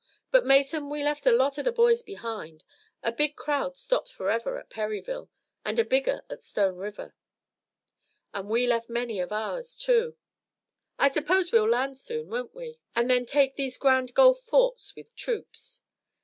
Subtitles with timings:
[0.31, 2.63] But, Mason, we left a lot of the boys behind.
[3.03, 5.29] A big crowd stopped forever at Perryville,
[5.63, 7.13] and a bigger at Stone River."
[8.33, 10.17] "And we left many of ours, too.
[10.97, 15.15] I suppose we'll land soon, won't we, and then take these Grand Gulf forts with
[15.15, 15.81] troops."